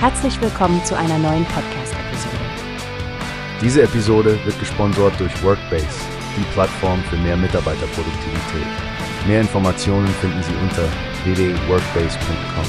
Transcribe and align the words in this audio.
Herzlich 0.00 0.40
willkommen 0.40 0.84
zu 0.84 0.96
einer 0.96 1.18
neuen 1.18 1.44
Podcast-Episode. 1.46 2.36
Diese 3.60 3.82
Episode 3.82 4.38
wird 4.44 4.56
gesponsert 4.60 5.18
durch 5.18 5.42
Workbase, 5.42 5.88
die 6.36 6.44
Plattform 6.52 7.02
für 7.10 7.16
mehr 7.16 7.36
Mitarbeiterproduktivität. 7.36 8.68
Mehr 9.26 9.40
Informationen 9.40 10.06
finden 10.06 10.40
Sie 10.44 10.54
unter 10.62 10.84
www.workbase.com. 11.24 12.64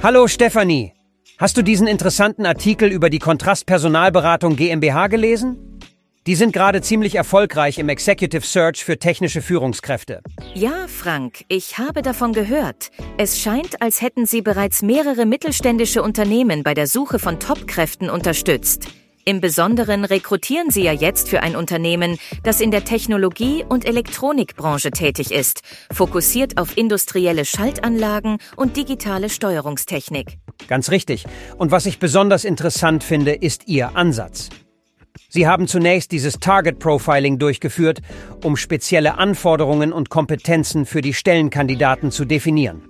Hallo 0.00 0.28
Stefanie, 0.28 0.92
hast 1.38 1.56
du 1.56 1.62
diesen 1.62 1.88
interessanten 1.88 2.46
Artikel 2.46 2.92
über 2.92 3.10
die 3.10 3.18
Kontrastpersonalberatung 3.18 4.54
GmbH 4.54 5.08
gelesen? 5.08 5.69
Die 6.30 6.36
sind 6.36 6.52
gerade 6.52 6.80
ziemlich 6.80 7.16
erfolgreich 7.16 7.80
im 7.80 7.88
Executive 7.88 8.46
Search 8.46 8.84
für 8.84 9.00
technische 9.00 9.42
Führungskräfte. 9.42 10.20
Ja, 10.54 10.86
Frank, 10.86 11.44
ich 11.48 11.76
habe 11.78 12.02
davon 12.02 12.32
gehört. 12.32 12.92
Es 13.18 13.40
scheint, 13.40 13.82
als 13.82 14.00
hätten 14.00 14.26
Sie 14.26 14.40
bereits 14.40 14.80
mehrere 14.80 15.26
mittelständische 15.26 16.04
Unternehmen 16.04 16.62
bei 16.62 16.72
der 16.72 16.86
Suche 16.86 17.18
von 17.18 17.40
Top-Kräften 17.40 18.08
unterstützt. 18.08 18.86
Im 19.24 19.40
Besonderen 19.40 20.04
rekrutieren 20.04 20.70
Sie 20.70 20.84
ja 20.84 20.92
jetzt 20.92 21.28
für 21.28 21.42
ein 21.42 21.56
Unternehmen, 21.56 22.16
das 22.44 22.60
in 22.60 22.70
der 22.70 22.84
Technologie- 22.84 23.64
und 23.68 23.84
Elektronikbranche 23.84 24.92
tätig 24.92 25.32
ist, 25.32 25.62
fokussiert 25.92 26.58
auf 26.58 26.76
industrielle 26.76 27.44
Schaltanlagen 27.44 28.38
und 28.54 28.76
digitale 28.76 29.30
Steuerungstechnik. 29.30 30.38
Ganz 30.68 30.92
richtig. 30.92 31.24
Und 31.58 31.72
was 31.72 31.86
ich 31.86 31.98
besonders 31.98 32.44
interessant 32.44 33.02
finde, 33.02 33.32
ist 33.32 33.66
Ihr 33.66 33.96
Ansatz. 33.96 34.48
Sie 35.32 35.46
haben 35.46 35.68
zunächst 35.68 36.10
dieses 36.10 36.40
Target 36.40 36.80
Profiling 36.80 37.38
durchgeführt, 37.38 38.02
um 38.42 38.56
spezielle 38.56 39.16
Anforderungen 39.16 39.92
und 39.92 40.10
Kompetenzen 40.10 40.86
für 40.86 41.02
die 41.02 41.14
Stellenkandidaten 41.14 42.10
zu 42.10 42.24
definieren. 42.24 42.82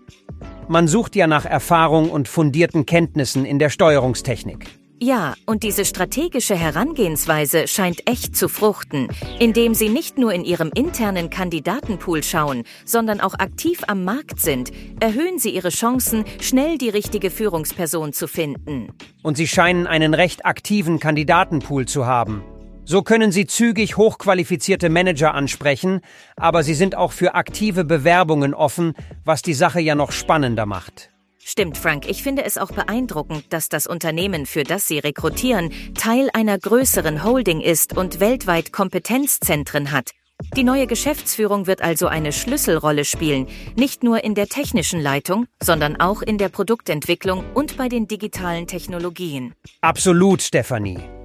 Man 0.67 0.89
sucht 0.89 1.17
ja 1.17 1.27
nach 1.27 1.45
Erfahrung 1.45 2.11
und 2.11 2.29
fundierten 2.29 2.87
Kenntnissen 2.87 3.45
in 3.45 3.59
der 3.59 3.69
Steuerungstechnik. 3.69 4.80
Ja, 5.03 5.33
und 5.47 5.63
diese 5.63 5.87
strategische 5.87 6.55
Herangehensweise 6.55 7.67
scheint 7.67 8.07
echt 8.07 8.37
zu 8.37 8.51
fruchten, 8.51 9.09
indem 9.39 9.73
sie 9.73 9.89
nicht 9.89 10.19
nur 10.19 10.31
in 10.35 10.45
ihrem 10.45 10.71
internen 10.75 11.31
Kandidatenpool 11.31 12.23
schauen, 12.23 12.65
sondern 12.85 13.23
auch 13.23 13.33
aktiv 13.33 13.81
am 13.87 14.05
Markt 14.05 14.41
sind, 14.41 14.71
erhöhen 15.01 15.39
sie 15.39 15.55
ihre 15.55 15.71
Chancen, 15.71 16.27
schnell 16.43 16.77
die 16.77 16.91
richtige 16.91 17.31
Führungsperson 17.31 18.13
zu 18.13 18.29
finden. 18.29 18.93
Und 19.23 19.39
sie 19.39 19.49
scheinen 19.49 19.87
einen 19.87 20.13
recht 20.13 20.45
aktiven 20.45 21.01
Kandidatenpool 21.01 21.87
zu 21.87 22.05
haben. 22.05 22.45
So 22.85 23.01
können 23.01 23.33
sie 23.33 23.47
zügig 23.47 23.97
hochqualifizierte 23.97 24.91
Manager 24.91 25.33
ansprechen, 25.33 26.03
aber 26.37 26.63
sie 26.63 26.75
sind 26.75 26.95
auch 26.95 27.13
für 27.13 27.35
aktive 27.35 27.85
Bewerbungen 27.85 28.53
offen, 28.53 28.93
was 29.25 29.41
die 29.41 29.55
Sache 29.55 29.81
ja 29.81 29.95
noch 29.95 30.13
spannender 30.13 30.67
macht. 30.67 31.11
Stimmt, 31.43 31.79
Frank. 31.79 32.09
Ich 32.09 32.23
finde 32.23 32.45
es 32.45 32.59
auch 32.59 32.71
beeindruckend, 32.71 33.53
dass 33.53 33.69
das 33.69 33.87
Unternehmen, 33.87 34.47
für 34.47 34.63
das 34.63 34.87
Sie 34.87 34.99
rekrutieren, 34.99 35.73
Teil 35.95 36.31
einer 36.33 36.59
größeren 36.59 37.25
Holding 37.25 37.61
ist 37.61 37.97
und 37.97 38.21
weltweit 38.21 38.73
Kompetenzzentren 38.73 39.91
hat. 39.91 40.11
Die 40.57 40.65
neue 40.65 40.87
Geschäftsführung 40.87 41.67
wird 41.67 41.83
also 41.83 42.07
eine 42.07 42.33
Schlüsselrolle 42.33 43.05
spielen, 43.05 43.47
nicht 43.77 44.03
nur 44.03 44.25
in 44.25 44.35
der 44.35 44.47
technischen 44.47 45.01
Leitung, 45.01 45.47
sondern 45.63 46.01
auch 46.01 46.23
in 46.23 46.39
der 46.39 46.49
Produktentwicklung 46.49 47.45
und 47.55 47.77
bei 47.77 47.89
den 47.89 48.09
digitalen 48.09 48.67
Technologien. 48.67 49.55
Absolut, 49.83 50.43
Stefanie. 50.43 51.20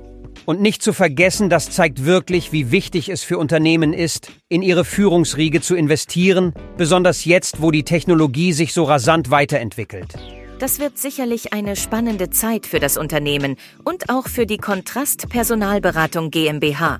Und 0.45 0.61
nicht 0.61 0.81
zu 0.81 0.93
vergessen, 0.93 1.49
das 1.49 1.71
zeigt 1.71 2.05
wirklich, 2.05 2.51
wie 2.51 2.71
wichtig 2.71 3.09
es 3.09 3.23
für 3.23 3.37
Unternehmen 3.37 3.93
ist, 3.93 4.31
in 4.49 4.61
ihre 4.61 4.85
Führungsriege 4.85 5.61
zu 5.61 5.75
investieren, 5.75 6.53
besonders 6.77 7.25
jetzt, 7.25 7.61
wo 7.61 7.71
die 7.71 7.83
Technologie 7.83 8.53
sich 8.53 8.73
so 8.73 8.83
rasant 8.83 9.31
weiterentwickelt. 9.31 10.13
Das 10.59 10.79
wird 10.79 10.97
sicherlich 10.97 11.51
eine 11.53 11.75
spannende 11.75 12.29
Zeit 12.29 12.65
für 12.65 12.79
das 12.79 12.97
Unternehmen 12.97 13.57
und 13.83 14.09
auch 14.09 14.27
für 14.27 14.45
die 14.45 14.57
Kontrast 14.57 15.27
Personalberatung 15.29 16.31
GmbH. 16.31 16.97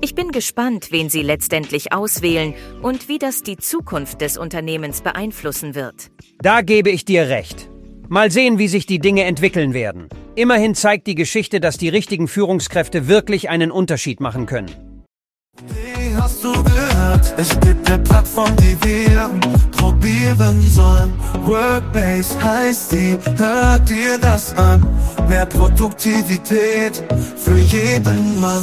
Ich 0.00 0.14
bin 0.14 0.30
gespannt, 0.30 0.88
wen 0.90 1.08
Sie 1.08 1.22
letztendlich 1.22 1.92
auswählen 1.92 2.54
und 2.82 3.08
wie 3.08 3.18
das 3.18 3.42
die 3.42 3.56
Zukunft 3.56 4.20
des 4.20 4.38
Unternehmens 4.38 5.00
beeinflussen 5.00 5.74
wird. 5.74 6.10
Da 6.40 6.60
gebe 6.62 6.90
ich 6.90 7.04
dir 7.04 7.28
recht. 7.28 7.68
Mal 8.08 8.30
sehen, 8.30 8.58
wie 8.58 8.68
sich 8.68 8.86
die 8.86 8.98
Dinge 8.98 9.24
entwickeln 9.24 9.72
werden. 9.72 10.08
Immerhin 10.36 10.74
zeigt 10.74 11.06
die 11.06 11.14
Geschichte, 11.14 11.60
dass 11.60 11.78
die 11.78 11.88
richtigen 11.88 12.28
Führungskräfte 12.28 13.08
wirklich 13.08 13.48
einen 13.48 13.70
Unterschied 13.70 14.20
machen 14.20 14.44
können. 14.44 14.70
Wie 15.66 16.14
hast 16.14 16.44
du 16.44 16.52
gehört? 16.52 17.32
Es 17.38 17.58
gibt 17.60 17.90
eine 17.90 18.02
Plattform, 18.02 18.54
die 18.56 18.76
wir 18.86 19.30
probieren 19.70 20.60
sollen. 20.60 21.14
Workbase 21.46 22.44
heißt 22.44 22.92
die, 22.92 23.16
hört 23.38 23.88
dir 23.88 24.18
das 24.18 24.54
an. 24.58 24.86
Mehr 25.26 25.46
Produktivität 25.46 27.02
für 27.38 27.56
jeden 27.56 28.38
Mann. 28.38 28.62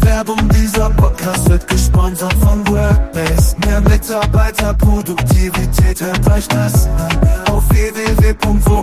Werbung 0.00 0.46
dieser 0.50 0.90
Podcast 0.90 1.48
wird 1.48 1.66
gesponsert 1.68 2.34
von 2.34 2.68
Workbase. 2.68 3.56
Mehr 3.64 3.80
Mitarbeiterproduktivität, 3.80 6.02
hört 6.02 6.30
euch 6.30 6.46
das 6.48 6.86
an. 6.86 7.18
Auf 7.50 7.66
www.workbase.com 7.70 8.75